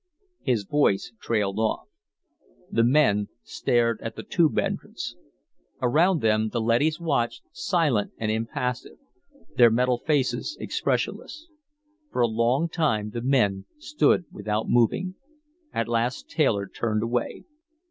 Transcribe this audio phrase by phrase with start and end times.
[0.41, 1.87] His voice trailed off.
[2.71, 5.15] The men stared at the Tube entrance.
[5.79, 8.97] Around them the leadys watched, silent and impassive,
[9.57, 11.49] their metal faces expressionless.
[12.11, 15.17] For a long time the men stood without moving.
[15.71, 17.43] At last Taylor turned away.